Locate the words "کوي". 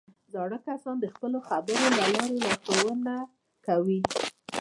3.67-3.99